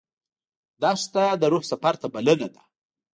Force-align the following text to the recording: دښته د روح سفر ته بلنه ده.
دښته 0.81 1.23
د 1.41 1.43
روح 1.51 1.63
سفر 1.71 1.93
ته 2.01 2.07
بلنه 2.13 2.47
ده. 2.53 2.61